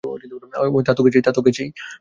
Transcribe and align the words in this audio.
তা 1.23 1.31
তো 1.31 1.41
গেছই। 1.41 1.69